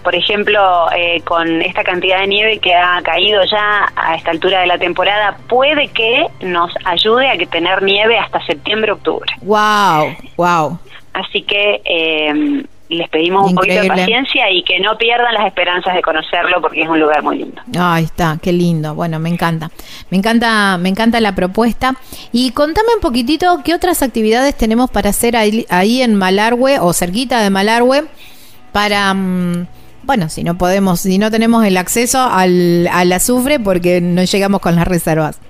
Por 0.03 0.15
ejemplo, 0.15 0.91
eh, 0.97 1.21
con 1.23 1.63
esta 1.63 1.85
cantidad 1.85 2.21
de 2.21 2.27
nieve 2.27 2.59
que 2.59 2.75
ha 2.75 3.01
caído 3.03 3.43
ya 3.45 3.93
a 3.95 4.17
esta 4.17 4.31
altura 4.31 4.61
de 4.61 4.67
la 4.67 4.79
temporada, 4.79 5.37
puede 5.49 5.89
que 5.89 6.27
nos 6.41 6.73
ayude 6.85 7.29
a 7.29 7.37
que 7.37 7.47
tener 7.47 7.83
nieve 7.83 8.19
hasta 8.19 8.45
septiembre, 8.45 8.93
octubre. 8.93 9.33
wow, 9.43 10.15
wow. 10.37 10.79
Así 11.15 11.43
que 11.43 11.83
eh, 11.85 12.65
les 12.93 13.09
pedimos 13.09 13.49
un 13.49 13.55
poquito 13.55 13.83
de 13.83 13.89
paciencia 13.89 14.51
y 14.51 14.63
que 14.63 14.81
no 14.81 14.97
pierdan 14.99 15.35
las 15.35 15.47
esperanzas 15.47 15.95
de 15.95 16.03
conocerlo 16.03 16.61
porque 16.61 16.83
es 16.83 16.89
un 16.89 17.01
lugar 17.01 17.23
muy 17.23 17.39
lindo. 17.39 17.61
Ahí 17.79 18.05
está, 18.05 18.39
qué 18.43 18.53
lindo. 18.53 18.95
Bueno, 18.95 19.19
me 19.19 19.29
encanta. 19.29 19.71
Me 20.11 20.19
encanta, 20.19 20.79
me 20.79 20.89
encanta 20.89 21.21
la 21.21 21.35
propuesta. 21.35 21.95
Y 22.33 22.51
contame 22.53 22.89
un 22.95 23.01
poquitito 23.01 23.61
qué 23.65 23.75
otras 23.75 24.03
actividades 24.03 24.57
tenemos 24.57 24.91
para 24.91 25.11
hacer 25.11 25.37
ahí, 25.37 25.67
ahí 25.69 26.03
en 26.03 26.15
Malargüe 26.15 26.79
o 26.81 26.93
cerquita 26.93 27.41
de 27.41 27.51
Malargüe 27.51 28.05
para 28.73 29.13
mm, 29.15 29.67
bueno, 30.05 30.29
si 30.29 30.43
no 30.43 30.59
podemos, 30.59 31.01
si 31.01 31.19
no 31.19 31.31
tenemos 31.31 31.65
el 31.65 31.77
acceso 31.77 32.21
al, 32.21 32.89
al 32.89 33.13
azufre 33.13 33.61
porque 33.61 34.01
no 34.01 34.25
llegamos 34.25 34.61
con 34.61 34.75
las 34.77 34.87
reservas. 34.87 35.41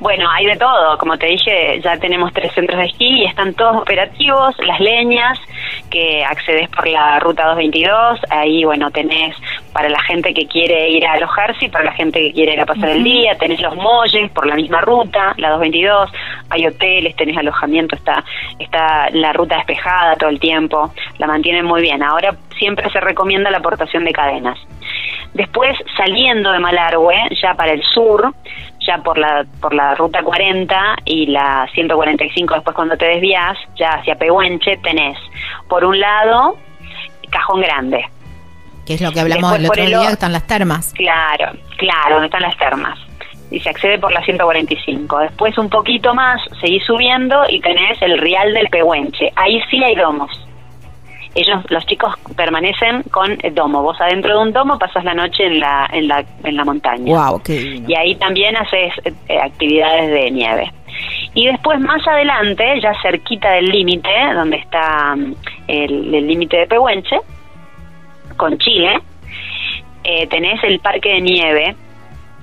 Bueno, 0.00 0.30
hay 0.30 0.46
de 0.46 0.56
todo. 0.56 0.96
Como 0.96 1.18
te 1.18 1.26
dije, 1.26 1.78
ya 1.82 1.98
tenemos 1.98 2.32
tres 2.32 2.50
centros 2.54 2.80
de 2.80 2.86
esquí 2.86 3.20
y 3.20 3.24
están 3.26 3.52
todos 3.52 3.82
operativos. 3.82 4.56
Las 4.58 4.80
leñas, 4.80 5.38
que 5.90 6.24
accedes 6.24 6.70
por 6.70 6.88
la 6.88 7.18
ruta 7.20 7.44
222. 7.48 8.20
Ahí, 8.30 8.64
bueno, 8.64 8.90
tenés 8.90 9.36
para 9.74 9.90
la 9.90 10.00
gente 10.00 10.32
que 10.32 10.46
quiere 10.46 10.88
ir 10.88 11.06
a 11.06 11.12
alojarse 11.12 11.66
y 11.66 11.68
para 11.68 11.84
la 11.84 11.92
gente 11.92 12.18
que 12.18 12.32
quiere 12.32 12.54
ir 12.54 12.60
a 12.60 12.64
pasar 12.64 12.88
el 12.88 13.04
día. 13.04 13.36
Tenés 13.36 13.60
los 13.60 13.76
molles 13.76 14.30
por 14.30 14.46
la 14.46 14.54
misma 14.54 14.80
ruta, 14.80 15.34
la 15.36 15.50
222. 15.50 16.10
Hay 16.48 16.66
hoteles, 16.66 17.14
tenés 17.16 17.36
alojamiento. 17.36 17.94
Está, 17.94 18.24
está 18.58 19.10
la 19.10 19.34
ruta 19.34 19.56
despejada 19.56 20.16
todo 20.16 20.30
el 20.30 20.40
tiempo. 20.40 20.94
La 21.18 21.26
mantienen 21.26 21.66
muy 21.66 21.82
bien. 21.82 22.02
Ahora 22.02 22.34
siempre 22.58 22.88
se 22.88 23.00
recomienda 23.00 23.50
la 23.50 23.58
aportación 23.58 24.06
de 24.06 24.12
cadenas. 24.12 24.58
Después, 25.34 25.76
saliendo 25.96 26.50
de 26.50 26.58
Malargüe, 26.58 27.14
ya 27.40 27.54
para 27.54 27.72
el 27.72 27.82
sur, 27.94 28.32
ya 28.80 28.98
por 28.98 29.18
la 29.18 29.44
por 29.60 29.74
la 29.74 29.94
ruta 29.94 30.22
40 30.22 30.96
y 31.04 31.26
la 31.26 31.68
145 31.74 32.54
después 32.54 32.74
cuando 32.74 32.96
te 32.96 33.06
desvías, 33.06 33.56
ya 33.76 33.94
hacia 33.94 34.16
Pehuenche 34.16 34.76
tenés, 34.78 35.18
por 35.68 35.84
un 35.84 35.98
lado, 35.98 36.56
Cajón 37.30 37.60
Grande. 37.60 38.04
Que 38.86 38.94
es 38.94 39.00
lo 39.00 39.12
que 39.12 39.20
hablamos 39.20 39.52
Después 39.52 39.60
el 39.60 39.66
por 39.66 39.78
otro 39.78 39.84
el 39.84 40.00
día, 40.00 40.10
están 40.10 40.32
las 40.32 40.46
termas. 40.46 40.92
Claro, 40.94 41.52
claro, 41.76 42.14
donde 42.14 42.26
están 42.26 42.42
las 42.42 42.56
termas. 42.56 42.98
Y 43.50 43.60
se 43.60 43.70
accede 43.70 43.98
por 43.98 44.12
la 44.12 44.22
145. 44.24 45.18
Después 45.18 45.58
un 45.58 45.68
poquito 45.68 46.14
más, 46.14 46.40
seguís 46.60 46.84
subiendo 46.84 47.44
y 47.48 47.60
tenés 47.60 48.00
el 48.00 48.18
Rial 48.18 48.54
del 48.54 48.68
Pehuenche. 48.68 49.32
Ahí 49.36 49.60
sí 49.70 49.82
hay 49.82 49.94
domos. 49.96 50.30
Ellos, 51.34 51.62
los 51.68 51.86
chicos 51.86 52.14
permanecen 52.36 53.02
con 53.04 53.38
el 53.42 53.54
domo. 53.54 53.82
Vos 53.82 54.00
adentro 54.00 54.36
de 54.36 54.42
un 54.42 54.52
domo 54.52 54.78
pasas 54.78 55.04
la 55.04 55.14
noche 55.14 55.46
en 55.46 55.60
la, 55.60 55.88
en 55.92 56.08
la, 56.08 56.24
en 56.42 56.56
la 56.56 56.64
montaña. 56.64 57.30
Wow, 57.30 57.42
qué. 57.42 57.82
Y 57.86 57.94
ahí 57.94 58.16
también 58.16 58.56
haces 58.56 58.92
eh, 59.04 59.38
actividades 59.40 60.10
de 60.10 60.30
nieve. 60.30 60.72
Y 61.34 61.46
después 61.46 61.78
más 61.80 62.06
adelante, 62.06 62.80
ya 62.80 62.92
cerquita 63.00 63.52
del 63.52 63.66
límite, 63.66 64.10
donde 64.34 64.56
está 64.56 65.14
mm, 65.14 65.34
el 65.68 66.14
el 66.14 66.26
límite 66.26 66.56
de 66.56 66.66
Pehuenche, 66.66 67.16
con 68.36 68.58
Chile, 68.58 68.98
eh, 70.02 70.26
tenés 70.26 70.62
el 70.64 70.80
parque 70.80 71.10
de 71.10 71.20
nieve. 71.20 71.76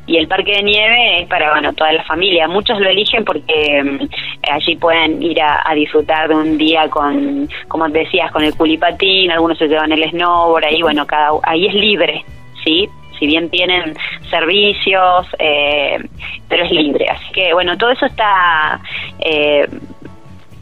Y 0.07 0.15
el 0.15 0.27
parque 0.29 0.53
de 0.53 0.63
nieve 0.63 1.21
es 1.21 1.27
para 1.27 1.51
bueno 1.51 1.73
toda 1.73 1.91
la 1.91 2.03
familia. 2.05 2.47
Muchos 2.47 2.79
lo 2.79 2.89
eligen 2.89 3.25
porque 3.25 3.83
mm, 3.83 4.07
allí 4.49 4.77
pueden 4.77 5.21
ir 5.21 5.41
a, 5.41 5.73
disfrutar 5.75 6.29
de 6.29 6.35
un 6.35 6.57
día 6.57 6.89
con, 6.89 7.49
como 7.67 7.87
decías, 7.89 8.31
con 8.31 8.43
el 8.43 8.55
culipatín. 8.55 9.31
Algunos 9.31 9.57
se 9.57 9.67
llevan 9.67 9.91
el 9.91 10.09
snowboard. 10.09 10.63
Ahí 10.63 10.81
bueno, 10.81 11.05
cada 11.05 11.31
ahí 11.43 11.67
es 11.67 11.73
libre, 11.73 12.23
sí. 12.63 12.89
Si 13.19 13.27
bien 13.27 13.49
tienen 13.49 13.95
servicios, 14.29 15.27
eh, 15.39 15.99
pero 16.47 16.63
es 16.63 16.71
libre. 16.71 17.09
Así 17.09 17.31
que 17.33 17.53
bueno, 17.53 17.77
todo 17.77 17.91
eso 17.91 18.05
está 18.05 18.79
eh, 19.19 19.67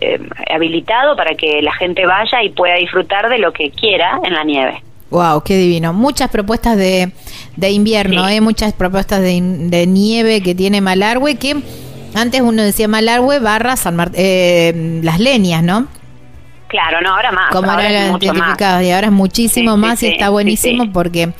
eh, 0.01 0.19
habilitado 0.49 1.15
para 1.15 1.35
que 1.35 1.61
la 1.61 1.73
gente 1.73 2.05
vaya 2.05 2.41
y 2.41 2.49
pueda 2.49 2.75
disfrutar 2.75 3.29
de 3.29 3.37
lo 3.37 3.53
que 3.53 3.69
quiera 3.69 4.19
en 4.23 4.33
la 4.33 4.43
nieve. 4.43 4.81
Wow, 5.15 5.43
qué 5.43 5.57
divino. 5.57 5.93
Muchas 5.93 6.29
propuestas 6.29 6.75
de, 6.75 7.11
de 7.55 7.71
invierno, 7.71 8.27
Sí. 8.27 8.33
¿eh? 8.33 8.41
muchas 8.41 8.73
propuestas 8.73 9.21
de, 9.21 9.39
de 9.41 9.87
nieve 9.87 10.41
que 10.41 10.53
tiene 10.53 10.81
Malargüe, 10.81 11.35
que 11.35 11.55
antes 12.13 12.41
uno 12.41 12.61
decía 12.63 12.87
Malargüe 12.89 13.39
barra 13.39 13.77
San 13.77 13.95
Mart- 13.95 14.13
eh, 14.15 14.99
las 15.03 15.19
leñas, 15.19 15.63
¿no? 15.63 15.87
Claro, 16.67 16.99
no, 17.01 17.15
ahora 17.15 17.31
más. 17.31 17.51
Como 17.51 17.71
ahora 17.71 17.89
era 17.89 18.05
es 18.07 18.11
mucho 18.11 18.27
más. 18.27 18.35
identificado, 18.35 18.81
y 18.81 18.91
ahora 18.91 19.07
es 19.07 19.13
muchísimo 19.13 19.71
Sí, 19.71 19.75
sí, 19.75 19.81
más 19.81 20.03
y 20.03 20.07
está 20.07 20.29
buenísimo 20.29 20.91
porque 20.91 21.31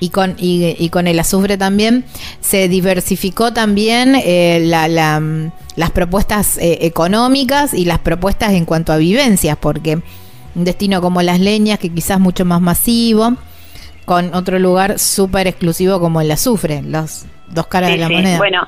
y 0.00 0.08
con 0.08 0.34
y, 0.38 0.74
y 0.78 0.88
con 0.88 1.06
el 1.06 1.18
azufre 1.20 1.56
también 1.56 2.04
se 2.40 2.68
diversificó 2.68 3.52
también 3.52 4.14
eh, 4.16 4.60
la, 4.64 4.88
la, 4.88 5.22
las 5.76 5.90
propuestas 5.92 6.56
eh, 6.58 6.78
económicas 6.80 7.74
y 7.74 7.84
las 7.84 7.98
propuestas 8.00 8.52
en 8.54 8.64
cuanto 8.64 8.92
a 8.92 8.96
vivencias 8.96 9.56
porque 9.60 10.00
un 10.60 10.64
destino 10.64 11.00
como 11.00 11.22
las 11.22 11.40
leñas 11.40 11.78
que 11.78 11.92
quizás 11.92 12.20
mucho 12.20 12.44
más 12.44 12.60
masivo 12.60 13.32
con 14.04 14.34
otro 14.34 14.58
lugar 14.58 14.98
súper 14.98 15.46
exclusivo 15.46 15.98
como 16.00 16.20
el 16.20 16.30
azufre 16.30 16.82
los 16.82 17.26
dos 17.48 17.66
caras 17.66 17.90
Sí, 17.90 17.96
de 17.96 18.00
la 18.02 18.06
sí. 18.08 18.14
moneda 18.14 18.38
Bueno, 18.38 18.66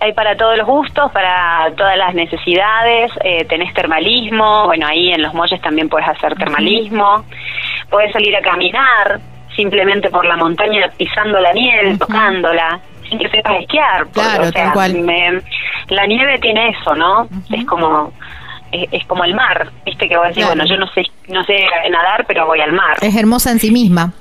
hay 0.00 0.12
para 0.12 0.36
todos 0.36 0.56
los 0.58 0.66
gustos, 0.66 1.10
para 1.12 1.72
todas 1.76 1.96
las 1.96 2.14
necesidades. 2.14 3.10
eh, 3.22 3.44
tenés 3.46 3.72
termalismo, 3.74 4.66
bueno, 4.66 4.86
ahí 4.86 5.10
en 5.12 5.22
los 5.22 5.32
molles 5.34 5.60
también 5.62 5.88
puedes 5.88 6.06
hacer 6.08 6.34
termalismo. 6.34 7.24
Puedes 7.90 8.12
salir 8.12 8.34
a 8.36 8.42
caminar 8.42 9.20
simplemente 9.56 10.10
por 10.10 10.26
la 10.26 10.36
montaña 10.36 10.90
pisando 10.98 11.40
la 11.40 11.52
nieve, 11.52 11.96
tocándola, 11.96 12.80
sin 13.08 13.18
que 13.18 13.28
sepas 13.30 13.60
esquiar. 13.62 14.04
porque, 14.06 14.20
Claro, 14.20 14.42
o 14.48 14.52
sea, 14.52 14.64
tal 14.64 14.72
cual. 14.74 14.94
me- 14.94 15.40
la 15.88 16.06
nieve 16.06 16.38
tiene 16.38 16.70
eso, 16.70 16.94
¿no? 16.94 17.26
Es 17.50 17.64
como 17.64 18.12
es, 18.82 18.88
es 18.92 19.06
como 19.06 19.24
el 19.24 19.34
mar, 19.34 19.70
viste 19.84 20.08
que 20.08 20.16
vos 20.16 20.26
decís, 20.28 20.44
Claro. 20.44 20.56
bueno, 20.56 20.68
yo 20.70 20.76
no 20.78 20.86
sé 20.92 21.02
no 21.28 21.42
sé 21.44 21.56
nadar, 21.90 22.24
pero 22.26 22.46
voy 22.46 22.60
al 22.60 22.72
mar. 22.72 22.96
es 23.00 23.14
hermosa 23.16 23.50
en 23.50 23.58
sí 23.58 23.70
misma 23.70 24.12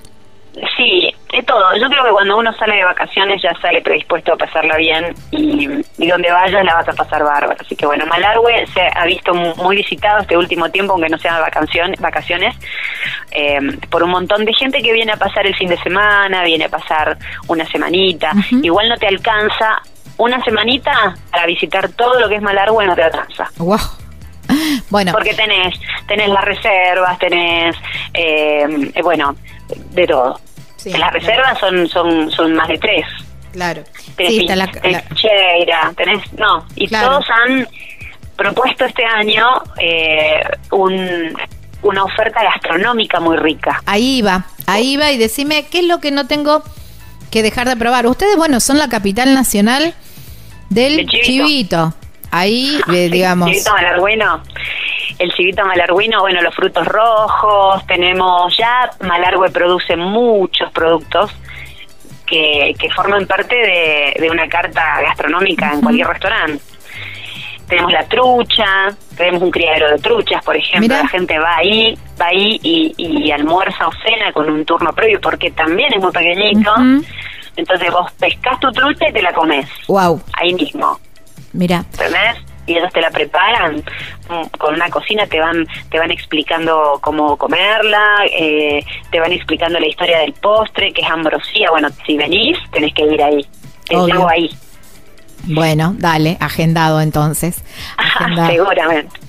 Sí, 0.78 1.12
de 1.32 1.42
todo. 1.42 1.76
Yo 1.78 1.90
creo 1.90 2.04
que 2.04 2.12
cuando 2.12 2.38
uno 2.38 2.54
sale 2.54 2.76
de 2.76 2.84
vacaciones 2.84 3.42
ya 3.42 3.56
sale 3.60 3.82
predispuesto 3.82 4.34
a 4.34 4.38
pasarla 4.38 4.78
bien 4.78 5.16
y, 5.32 5.68
y 5.98 6.08
donde 6.08 6.32
vayas 6.32 6.64
la 6.64 6.76
vas 6.76 6.88
a 6.88 6.94
pasar 6.94 7.24
bárbaro. 7.24 7.56
Así 7.60 7.76
que 7.76 7.88
bueno, 7.88 8.06
Malargüe 8.06 8.68
se 8.68 8.82
ha 8.96 9.04
visto 9.06 9.34
mu- 9.34 9.56
muy 9.56 9.78
visitado 9.78 10.20
este 10.20 10.38
último 10.38 10.70
tiempo, 10.70 10.94
aunque 10.94 11.10
no 11.10 11.18
sean 11.18 11.42
vacaciones, 11.42 12.00
vacaciones 12.00 12.56
eh, 13.32 13.58
por 13.90 14.04
un 14.04 14.12
montón 14.12 14.46
de 14.46 14.54
gente 14.54 14.84
que 14.84 14.94
viene 14.94 15.14
a 15.14 15.18
pasar 15.18 15.48
el 15.48 15.56
fin 15.56 15.70
de 15.70 15.78
semana, 15.78 16.44
viene 16.44 16.66
a 16.66 16.70
pasar 16.70 17.18
una 17.48 17.66
semanita. 17.66 18.32
Igual 18.62 18.90
no 18.90 18.98
te 18.98 19.08
alcanza 19.08 19.82
una 20.18 20.40
semanita 20.44 21.16
para 21.32 21.48
visitar 21.48 21.90
todo 21.94 22.20
lo 22.20 22.30
que 22.30 22.36
es 22.36 22.42
Malargüe, 22.44 22.86
no 22.86 22.94
te 22.96 23.02
alcanza. 23.04 23.50
wow 23.58 23.80
bueno 24.90 25.12
Porque 25.12 25.34
tenés, 25.34 25.76
tenés 26.08 26.30
las 26.30 26.44
reservas, 26.46 27.18
tenés, 27.20 27.76
eh, 28.14 28.92
eh, 28.94 29.02
bueno, 29.02 29.36
de 29.92 30.08
todo. 30.08 30.40
Sí, 30.78 30.90
las 30.92 31.12
claro. 31.12 31.20
reservas 31.20 31.60
son, 31.60 31.88
son, 31.88 32.32
son 32.32 32.54
más 32.56 32.68
de 32.68 32.78
tres. 32.78 33.06
claro 33.52 33.84
Tenés, 34.18 34.32
sí 34.34 34.40
está 34.42 34.56
la, 34.56 34.68
tenés 34.68 34.92
la- 35.10 35.16
Cheira, 35.16 35.94
tenés, 35.96 36.34
no, 36.34 36.66
y 36.76 36.88
Claro. 36.88 37.08
todos 37.10 37.26
han 37.30 37.68
propuesto 38.36 38.84
este 38.86 39.06
año 39.06 39.46
eh, 39.80 40.42
un, 40.72 41.34
una 41.84 42.04
oferta 42.04 42.44
gastronómica 42.44 43.20
muy 43.20 43.38
rica. 43.38 43.82
Ahí 43.86 44.22
va, 44.22 44.46
ahí 44.66 44.98
va 44.98 45.12
y 45.12 45.18
decime 45.18 45.66
qué 45.72 45.80
es 45.80 45.86
lo 45.86 46.00
que 46.00 46.12
no 46.12 46.28
tengo 46.28 46.64
que 47.32 47.42
dejar 47.44 47.68
de 47.70 47.78
probar. 47.78 48.06
Ustedes, 48.08 48.36
bueno, 48.36 48.60
son 48.60 48.78
la 48.78 48.90
capital 48.90 49.34
nacional 49.34 49.94
del 50.70 50.98
De 50.98 51.06
chivito. 51.06 51.26
chivito. 51.26 51.94
Ahí, 52.36 52.80
eh, 52.92 53.10
digamos. 53.12 53.48
Chivito 53.52 53.76
el 55.20 55.32
civito 55.34 55.64
malarguino, 55.64 56.22
bueno, 56.22 56.42
los 56.42 56.56
frutos 56.56 56.86
rojos, 56.88 57.86
tenemos 57.86 58.56
ya, 58.58 58.90
Malargüe 59.02 59.52
produce 59.52 59.96
muchos 59.96 60.72
productos 60.72 61.32
que, 62.26 62.74
que 62.80 62.90
forman 62.90 63.28
parte 63.28 63.56
de, 64.20 64.30
una 64.32 64.48
carta 64.48 65.00
gastronómica 65.02 65.74
en 65.74 65.82
cualquier 65.82 66.08
restaurante. 66.08 66.64
Tenemos 67.68 67.92
la 67.92 68.04
trucha, 68.06 68.90
tenemos 69.16 69.44
un 69.44 69.52
criadero 69.52 69.92
de 69.92 70.00
truchas, 70.00 70.44
por 70.44 70.56
ejemplo, 70.56 70.96
la 70.96 71.08
gente 71.08 71.38
va 71.38 71.58
ahí, 71.58 71.96
va 72.20 72.26
ahí 72.28 72.60
y, 72.64 73.32
almuerza 73.32 73.88
o 73.88 73.92
cena 73.92 74.34
con 74.34 74.50
un 74.50 74.66
turno 74.66 74.92
previo 74.94 75.22
porque 75.22 75.52
también 75.52 75.94
es 75.94 76.02
muy 76.02 76.12
pequeñito. 76.12 76.74
Entonces 77.56 77.92
vos 77.92 78.12
pescas 78.14 78.60
tu 78.60 78.72
trucha 78.72 79.10
y 79.10 79.14
te 79.14 79.22
la 79.22 79.32
comes. 79.34 79.68
Wow. 79.88 80.20
Ahí 80.34 80.54
mismo. 80.56 81.00
Mira. 81.54 81.86
¿Entendés? 81.94 82.38
y 82.66 82.78
ellos 82.78 82.92
te 82.94 83.02
la 83.02 83.12
preparan 83.12 83.84
mm, 84.30 84.58
con 84.58 84.74
una 84.76 84.90
cocina 84.90 85.28
te 85.28 85.40
van 85.40 85.68
te 85.90 86.00
van 86.00 86.12
explicando 86.12 86.98
cómo 87.02 87.36
comerla 87.38 88.26
eh, 88.32 88.84
te 89.12 89.20
van 89.20 89.34
explicando 89.34 89.80
la 89.80 89.88
historia 89.88 90.20
del 90.20 90.34
postre 90.34 90.94
que 90.94 91.02
es 91.02 91.10
ambrosía. 91.10 91.70
Bueno 91.72 91.90
si 92.06 92.18
venís 92.18 92.58
tenés 92.72 92.94
que 92.94 93.04
ir 93.04 93.22
ahí. 93.22 93.46
Te 93.86 93.96
llevo 93.96 94.30
ahí. 94.30 94.50
Bueno 95.46 95.94
dale 95.98 96.38
agendado 96.40 97.02
entonces. 97.02 97.64
Seguramente 98.48 99.20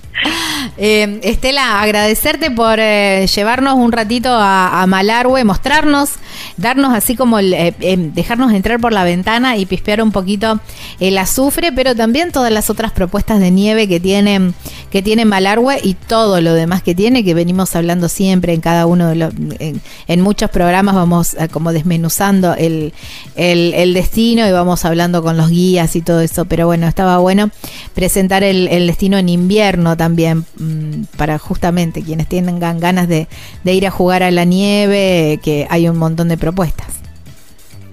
eh, 0.76 1.20
Estela, 1.22 1.82
agradecerte 1.82 2.50
por 2.50 2.78
eh, 2.78 3.26
llevarnos 3.34 3.74
un 3.74 3.92
ratito 3.92 4.30
a, 4.30 4.82
a, 4.82 4.86
Malargüe, 4.86 5.44
mostrarnos, 5.44 6.10
darnos 6.56 6.94
así 6.94 7.16
como 7.16 7.38
el, 7.38 7.52
eh, 7.54 7.74
dejarnos 8.14 8.52
entrar 8.52 8.80
por 8.80 8.92
la 8.92 9.04
ventana 9.04 9.56
y 9.56 9.66
pispear 9.66 10.02
un 10.02 10.12
poquito 10.12 10.60
el 11.00 11.18
azufre, 11.18 11.72
pero 11.72 11.94
también 11.94 12.32
todas 12.32 12.52
las 12.52 12.70
otras 12.70 12.92
propuestas 12.92 13.40
de 13.40 13.50
nieve 13.50 13.88
que 13.88 14.00
tienen 14.00 14.54
que 14.90 15.02
tiene 15.02 15.24
Malargüe 15.24 15.80
y 15.82 15.94
todo 15.94 16.40
lo 16.40 16.54
demás 16.54 16.82
que 16.84 16.94
tiene, 16.94 17.24
que 17.24 17.34
venimos 17.34 17.74
hablando 17.74 18.08
siempre 18.08 18.54
en 18.54 18.60
cada 18.60 18.86
uno 18.86 19.08
de 19.08 19.16
los, 19.16 19.34
en, 19.58 20.20
muchos 20.20 20.50
programas 20.50 20.94
vamos 20.94 21.36
como 21.50 21.72
desmenuzando 21.72 22.54
el, 22.54 22.92
el, 23.34 23.92
destino 23.92 24.46
y 24.46 24.52
vamos 24.52 24.84
hablando 24.84 25.20
con 25.24 25.36
los 25.36 25.50
guías 25.50 25.96
y 25.96 26.00
todo 26.00 26.20
eso, 26.20 26.44
pero 26.44 26.66
bueno, 26.66 26.86
estaba 26.86 27.18
bueno 27.18 27.50
presentar 27.92 28.44
el, 28.44 28.68
el 28.68 28.86
destino 28.86 29.18
en 29.18 29.28
invierno 29.28 29.96
también 29.96 30.03
mm, 30.08 31.04
para 31.16 31.38
justamente 31.38 32.02
quienes 32.02 32.28
tengan 32.28 32.80
ganas 32.80 33.08
de, 33.08 33.28
ir 33.64 33.86
a 33.86 33.90
jugar 33.90 34.22
a 34.22 34.30
la 34.30 34.44
nieve, 34.44 35.40
que 35.42 35.66
hay 35.70 35.88
un 35.88 35.98
montón 35.98 36.28
de 36.28 36.36
propuestas. 36.36 36.86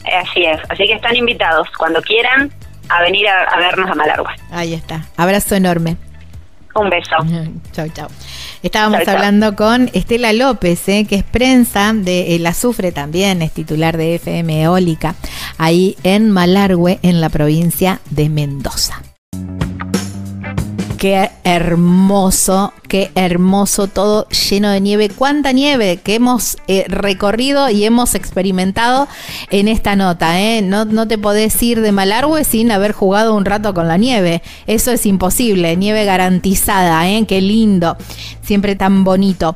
Así 0.06 0.44
es, 0.44 0.60
así 0.70 0.86
que 0.86 0.94
están 0.94 1.16
invitados 1.16 1.68
cuando 1.78 2.02
quieran 2.02 2.52
a 2.90 3.02
venir 3.02 3.28
a, 3.28 3.58
vernos 3.58 3.90
a 3.90 3.96
Malargua. 3.96 4.36
Ahí 4.52 4.74
está, 4.74 5.06
abrazo 5.16 5.56
enorme. 5.56 5.98
Un 6.74 6.90
beso. 6.90 7.16
chau, 7.74 7.90
chau. 7.90 8.08
Estábamos 8.64 9.08
hablando 9.08 9.56
con 9.56 9.90
Estela 9.94 10.34
López, 10.34 10.88
eh, 10.88 11.06
que 11.08 11.16
es 11.16 11.24
prensa 11.24 11.94
de 11.94 12.36
El 12.36 12.46
Azufre 12.46 12.92
también, 12.92 13.42
es 13.42 13.52
titular 13.52 13.98
de 13.98 14.16
FM 14.16 14.64
Eólica, 14.64 15.16
ahí 15.58 15.98
en 16.04 16.30
Malargüe, 16.30 17.00
en 17.02 17.22
la 17.22 17.30
provincia 17.30 18.00
de 18.10 18.30
Mendoza 18.30 19.02
qué 21.02 21.32
hermoso, 21.44 22.74
qué 22.88 23.10
hermoso 23.16 23.88
todo 23.88 24.28
lleno 24.28 24.70
de 24.70 24.80
nieve. 24.82 25.10
Cuánta 25.10 25.52
nieve 25.52 25.98
que 25.98 26.14
hemos 26.14 26.58
eh, 26.68 26.86
recorrido 26.88 27.72
y 27.72 27.86
hemos 27.86 28.14
experimentado 28.14 29.08
en 29.50 29.68
esta 29.68 29.96
nota. 29.96 30.40
¿eh? 30.40 30.62
No, 30.62 30.86
no 30.86 31.08
te 31.08 31.18
podés 31.18 31.60
ir 31.64 31.82
de 31.82 31.92
Malargüe 31.92 32.44
sin 32.44 32.70
haber 32.70 32.92
jugado 32.92 33.34
un 33.34 33.46
rato 33.46 33.74
con 33.74 33.88
la 33.88 33.98
nieve. 33.98 34.44
Eso 34.68 34.92
es 34.92 35.08
imposible. 35.08 35.76
Nieve 35.76 36.06
garantizada. 36.06 37.10
¿eh? 37.10 37.26
Qué 37.28 37.42
lindo. 37.42 37.98
Siempre 38.44 38.76
tan 38.76 39.04
bonito. 39.04 39.56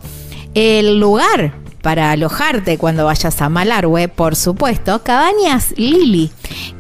El 0.55 0.99
lugar 0.99 1.53
para 1.86 2.10
alojarte 2.10 2.79
cuando 2.79 3.05
vayas 3.05 3.39
a 3.43 3.49
Malargüe, 3.49 4.08
por 4.08 4.36
supuesto, 4.36 5.03
cabañas 5.03 5.71
Lili, 5.77 6.31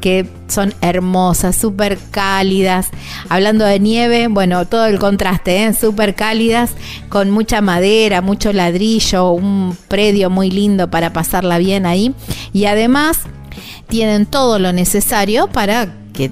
que 0.05 0.29
son 0.47 0.71
hermosas, 0.81 1.55
súper 1.55 1.97
cálidas. 2.11 2.89
Hablando 3.27 3.65
de 3.65 3.79
nieve, 3.79 4.27
bueno, 4.27 4.67
todo 4.67 4.85
el 4.85 4.99
contraste, 4.99 5.63
¿eh? 5.65 5.73
súper 5.73 6.13
cálidas, 6.13 6.73
con 7.09 7.31
mucha 7.31 7.59
madera, 7.61 8.21
mucho 8.21 8.53
ladrillo, 8.53 9.31
un 9.31 9.75
predio 9.87 10.29
muy 10.29 10.51
lindo 10.51 10.91
para 10.91 11.11
pasarla 11.11 11.57
bien 11.57 11.87
ahí. 11.87 12.13
Y 12.53 12.65
además 12.65 13.21
tienen 13.87 14.27
todo 14.27 14.59
lo 14.59 14.73
necesario 14.73 15.47
para 15.47 15.95
que 16.13 16.29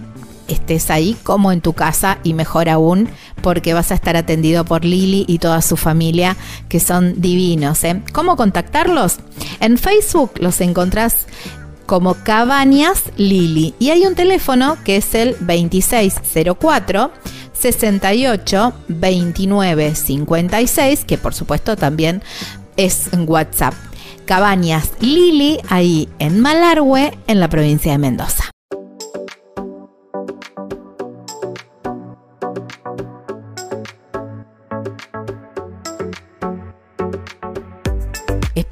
estés 0.48 0.92
ahí 0.92 1.18
como 1.24 1.52
en 1.52 1.62
tu 1.62 1.74
casa 1.74 2.20
y 2.24 2.36
mejor 2.36 2.70
aún 2.70 3.10
porque 3.42 3.74
vas 3.74 3.92
a 3.92 3.96
estar 3.96 4.16
atendido 4.16 4.66
por 4.66 4.86
Lili 4.86 5.26
y 5.28 5.40
toda 5.40 5.64
su 5.64 5.78
familia 5.78 6.38
que 6.70 6.80
son 6.80 7.20
divinos. 7.20 7.84
¿eh? 7.86 8.04
¿Cómo 8.14 8.36
contactarlos? 8.36 9.18
En 9.60 9.80
Facebook 9.80 10.34
los 10.40 10.62
encontrás 10.62 11.26
como 11.86 12.16
Cabañas 12.16 13.04
Lili 13.18 13.74
y 13.80 13.90
hay 13.90 14.06
un 14.06 14.16
teléfono 14.16 14.78
que 14.84 14.98
es 14.98 15.16
el 15.16 15.36
2604 15.40 17.12
68 17.54 18.74
29 18.88 19.96
56 19.96 21.06
que 21.06 21.18
por 21.18 21.34
supuesto 21.34 21.76
también 21.76 22.22
es 22.78 23.10
WhatsApp. 23.14 23.74
Cabañas 24.26 24.92
Lili 25.00 25.60
ahí 25.70 26.10
en 26.20 26.40
Malargüe 26.40 27.18
en 27.28 27.40
la 27.40 27.50
provincia 27.50 27.92
de 27.92 27.98
Mendoza. 27.98 28.53